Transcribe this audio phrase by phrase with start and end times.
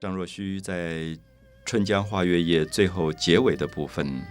[0.00, 0.94] 张若虚在
[1.64, 4.22] 《春江花月夜》最后结尾的部分，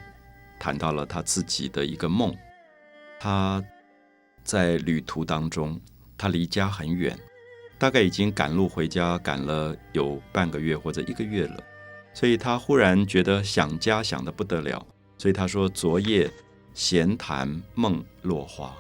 [0.58, 2.34] 谈到了他自己的一个梦。
[3.20, 3.62] 他
[4.46, 5.78] 在旅途当中，
[6.18, 7.18] 他离家很远，
[7.78, 11.62] 大概已经赶路回家，赶了有半个月或者一个月了，
[12.14, 14.88] 所以他忽然觉得想家想得不得了，
[15.18, 16.32] 所以他说：“昨夜
[16.74, 18.74] 闲谈梦落花。”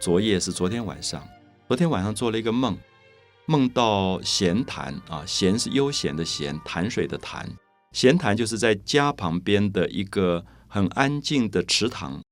[0.00, 1.22] 昨夜是昨天晚上，
[1.68, 2.78] 昨天晚上做了一个梦。
[3.50, 7.50] 梦到闲潭啊，闲是悠闲的闲，潭水的潭。
[7.90, 12.22] 闲潭就是在家旁边的一个很安静的池塘，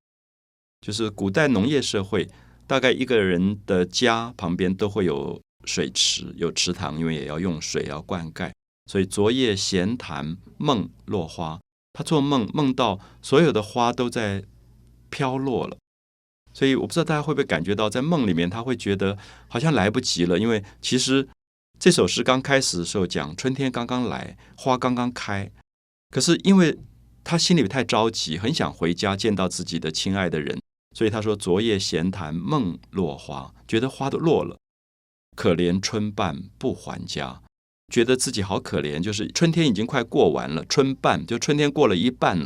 [0.80, 2.28] 就是古代农业社会，
[2.68, 8.52] 大概一个人的家旁边都会有水池、有池塘，因为也要用水要灌溉。
[8.86, 11.58] 所以昨夜闲谈梦落花，
[11.94, 14.44] 他做梦梦到所有的花都在
[15.10, 15.76] 飘落了。
[16.58, 21.28] 所以我不知道大家会不会感觉到，在梦里面他会觉得好像来不及了，因为其实
[21.78, 25.48] 这首诗刚开始的时候讲春天刚刚来，花刚刚开，
[26.10, 26.76] 可是因为
[27.22, 30.60] 他心里太着急，很想回家见到自己的亲爱的人，
[30.96, 34.58] 所以他说昨夜闲谈梦落花，觉得花都落了，
[35.36, 37.40] 可怜春半不还家，
[37.92, 42.44] 觉得自己好可怜，就是春天已经快过完了，春半就春天过了一半，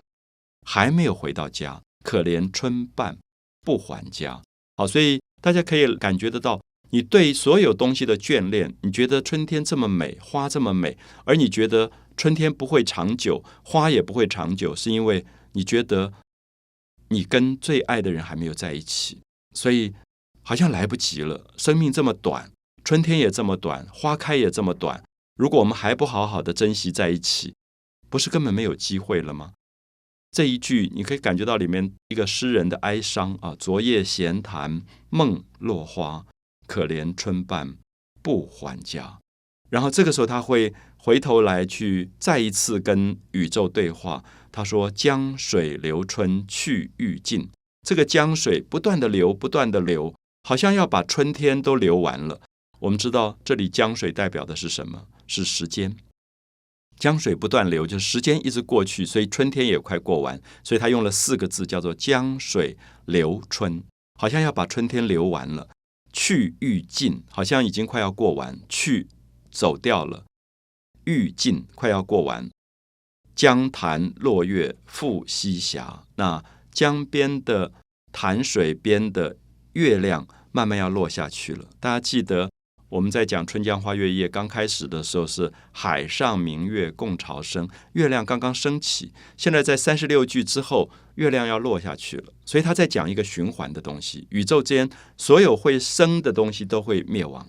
[0.66, 3.16] 还没有回到家，可怜春半。
[3.62, 4.42] 不还家，
[4.76, 6.60] 好，所以大家可以感觉得到，
[6.90, 8.76] 你对所有东西的眷恋。
[8.82, 16.12] 你觉得春天这么美，花这么美，而你觉得春天不会长久，花也不会长久，是因为你觉得
[17.08, 19.22] 你跟最爱的人还没有在一起，
[19.54, 19.94] 所以
[20.42, 21.52] 好像来不及了。
[21.56, 22.50] 生命这么短，
[22.84, 25.02] 春天也这么短，花开也这么短。
[25.36, 27.54] 如果我们还不好好的珍惜在一起，
[28.10, 29.52] 不是根本没有机会了吗？
[30.32, 33.54] 这一句你可以感觉到里面一个诗人的哀伤啊！
[33.58, 34.80] 昨夜闲谈
[35.10, 36.24] 梦落花，
[36.66, 37.76] 可怜春半
[38.22, 39.18] 不还家。
[39.68, 44.24] 然后这个时候他会回头来去再一次跟宇宙对话。
[44.50, 47.48] 他说：“江水流春去欲尽。”
[47.86, 50.14] 这个江水不断的流，不断的流，
[50.44, 52.40] 好像要把春天都流完了。
[52.80, 55.06] 我们知道这里江水代表的是什么？
[55.26, 55.94] 是时间。
[57.02, 62.76] 江水不断流，就是时间一直过去，所以春天也快过完，所以他用了四个字，叫做“江水
[63.06, 63.82] 流春”，
[64.20, 65.68] 好像要把春天流完了。
[66.12, 69.08] 去欲尽，好像已经快要过完，去
[69.50, 70.26] 走掉了，
[71.02, 72.48] 欲尽快要过完。
[73.34, 75.82] 江潭落月复西斜，
[76.14, 77.72] 那江边的
[78.12, 79.36] 潭水边的
[79.72, 81.68] 月亮慢慢要落下去了。
[81.80, 82.51] 大家记得。
[82.92, 89.14] 我们在讲《春江花月夜》刚开始的时候是“海上明月共潮生”，月亮刚刚升起。
[89.34, 94.26] 现在在三十六句之后，月亮要落下去了，所以他在讲一个循环的东西。
[94.28, 97.48] 宇宙间所有会生的东西都会灭亡，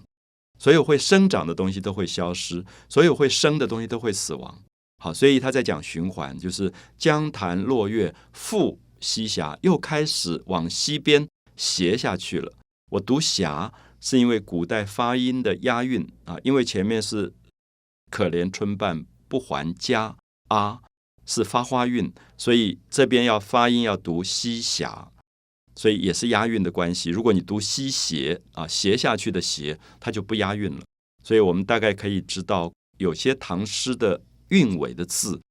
[0.60, 4.62] 所有会生长的东西都会消失，所有会生的东西都会死亡。
[5.04, 11.28] 好，所以他在讲循环，就是江潭落月复西斜，又开始往西边
[11.58, 12.54] 斜下去了。
[12.92, 13.74] 我读霞。
[14.04, 17.34] 是因为古代发音的押韵啊，因为前面是
[18.12, 20.18] 可怜春半不还家
[20.50, 20.82] 啊，
[21.26, 25.10] 是发花韵，所以这边要发音要读西霞，
[25.78, 27.12] 所以也是押韵的关系。
[27.12, 30.84] 如果你读西斜啊，斜下去的斜，它就不押韵了。
[31.24, 35.42] 所以我们大概可以知道，有些唐诗的韵尾的字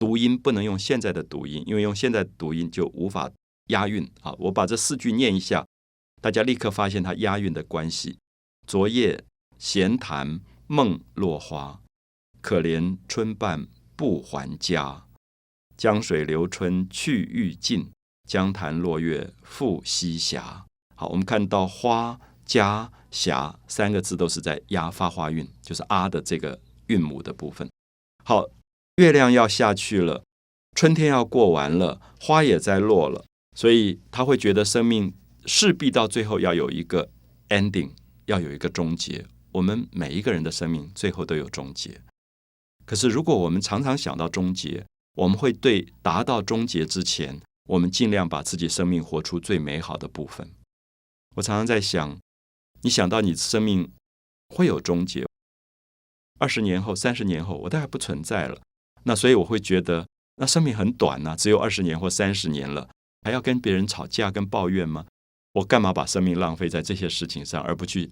[0.00, 3.30] 读音不能用现在的读音，因为用现在读音就无法
[3.68, 4.34] 押韵啊。
[4.40, 5.64] 我把这四句念一下。
[6.22, 8.16] 大家立刻发现它押韵的关系。
[8.64, 9.24] 昨夜
[9.58, 11.82] 闲谈梦落花，
[12.40, 13.66] 可怜春半
[13.96, 15.04] 不还家。
[15.76, 17.90] 江水流春去欲尽，
[18.28, 20.38] 江潭落月复西斜。
[20.94, 27.68] 好，我们看到花家霞三个字都是在押发花韵，就是啊的这个韵母的部分。
[28.24, 28.48] 好，
[28.98, 30.22] 月亮要下去了，
[30.76, 33.24] 春天要过完了，花也在落了，
[33.56, 35.12] 所以他会觉得生命。
[35.46, 37.10] 势必到最后要有一个
[37.48, 37.90] ending，
[38.26, 39.26] 要有一个终结。
[39.52, 42.00] 我们每一个人的生命最后都有终结。
[42.84, 44.84] 可是，如果我们常常想到终结，
[45.14, 50.50] 我们会对达到终结之前，我们尽量把自己生命活出最美好的部分。
[51.36, 52.18] 我常常在想，
[52.82, 53.92] 你想到你生命
[54.48, 55.26] 会有终结，
[56.38, 58.60] 二十年后、三十年后，我大概不存在了。
[59.04, 60.06] 那所以我会觉得，
[60.36, 62.88] 那生命很短呐，只有二十年或三十年了，
[63.22, 65.06] 还要跟别人吵架、跟抱怨吗？
[65.52, 68.10] 我干嘛把生命浪费在这些事情上，而不去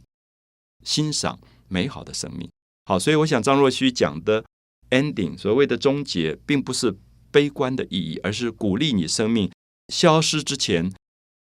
[0.84, 1.38] 欣赏
[1.69, 2.50] 美好的生命？
[2.84, 4.44] 好，所以我想张若虚讲的
[4.90, 6.98] ending，所谓的终结，并不是
[7.31, 9.50] 悲观的意义，而是鼓励你生命
[9.88, 10.92] 消失之前，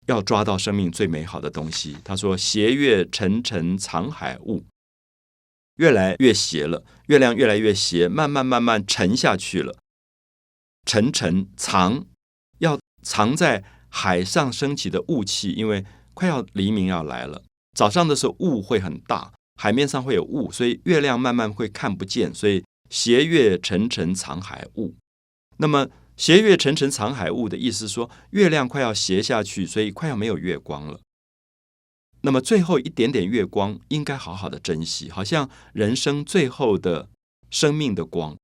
[0.08, 1.98] 要抓到生命最美好的东西。
[2.04, 4.66] 他说：“斜月沉沉藏海雾，
[5.76, 9.76] 越来越斜了，月亮越来越斜，慢慢慢慢沉下去了。
[10.86, 12.06] 沉沉藏，
[12.60, 17.44] 要藏在海上升起的雾气，因为快要黎明要来了。
[17.76, 22.34] 早上的时候雾会很大，海面上会有雾，所以月亮慢慢会看不见。
[22.34, 24.96] 所以斜月沉沉藏海雾。
[25.58, 31.00] 那么斜月沉沉藏海雾的意思说，月亮快要斜下去，所以快要没有月光了。
[32.22, 37.10] 那么最后一点点月光，应该好好的珍惜，好像人生最后的
[37.50, 38.36] 生命的光，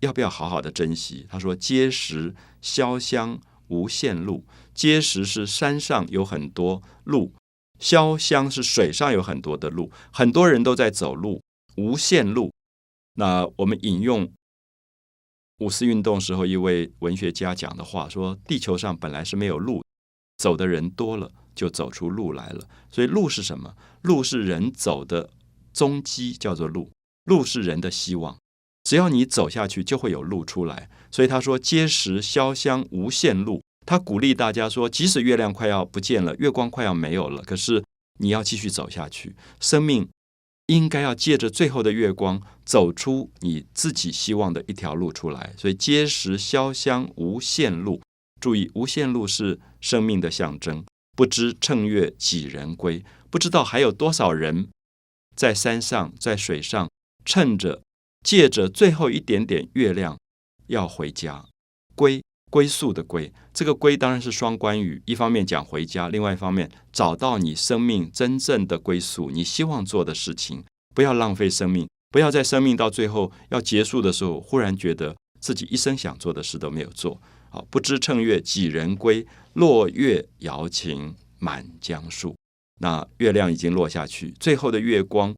[0.00, 1.26] 要不要好好的珍惜？
[1.28, 4.44] 他说：“碣石潇湘无限路，
[4.76, 7.32] 碣石是山上有很多路，
[7.80, 11.42] 潇湘是水上有很多的路，很多人都在走路，
[11.76, 12.52] 无限路。”
[13.18, 14.30] 那我们引用
[15.58, 19.82] 五四运动时候一位文学家讲的话说：“地球上本来是没有路，
[20.36, 23.74] 走的人多了。”就走出路来了，所以路是什么？
[24.02, 25.30] 路是人走的
[25.72, 26.90] 踪迹，叫做路。
[27.24, 28.38] 路是人的希望，
[28.84, 30.90] 只要你走下去，就会有路出来。
[31.10, 37.82] 所以他说：“碣石潇湘无限路。”他鼓励大家说：“即使月亮快要不见了，月光快要没有了，可是
[38.18, 39.36] 你要继续走下去。
[39.60, 40.08] 生命
[40.66, 45.54] 应该要借着最后的月光，走出你自己希望的一条路出来。
[45.56, 48.02] 所以碣石潇湘无限路，
[48.40, 50.84] 注意，无限路是生命的象征。”
[51.16, 53.02] 不知乘月几人归？
[53.30, 54.68] 不知道还有多少人
[55.34, 56.90] 在山上，在水上，
[57.24, 57.80] 趁着
[58.22, 60.18] 借着最后一点点月亮
[60.66, 61.46] 要回家
[61.94, 62.22] 归
[62.56, 63.30] 归宿的归。
[63.52, 70.64] 这个归当然是双关语，一方面讲回家，另外一方面找到你生命真正的归宿，你希望做的事情，
[70.94, 77.20] 不要浪费生命，不要在生命到最后要结束的时候，忽然觉得自己一生想做的事都没有做。
[77.50, 79.26] 好，不知乘月几人归？
[79.52, 82.34] 落月摇情满江树。
[82.80, 85.34] 那月亮已经落下去，最后的月光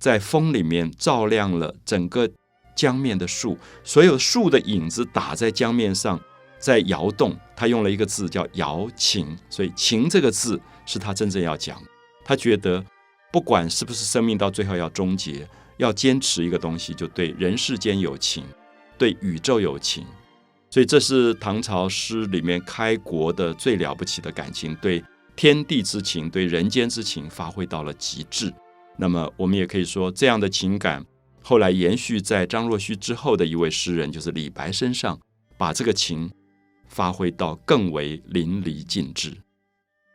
[0.00, 2.30] 在风里面照亮了整个
[2.74, 6.20] 江面的树，所有树的影子打在江面上，
[6.58, 7.36] 在摇动。
[7.54, 11.80] 他用了一个字叫“摇情”，所以“情”这个字是他真正要讲。
[12.24, 12.84] 他觉得，
[13.32, 18.44] 不管是不是生命到最后要终结，要坚持一个东西，就对人世间有情，
[18.98, 20.04] 对宇宙有情。
[20.70, 25.04] 所以这是唐朝诗里面开国的最了不起的感情，对
[25.36, 28.52] 天地之情，对人间之情发挥到了极致。
[28.96, 31.04] 那么我们也可以说，这样的情感
[31.42, 35.18] 后来延续在张若虚之后的一位诗人，就是李白身上，
[35.58, 36.30] 把这个情
[36.86, 39.36] 发挥到更为淋漓尽致。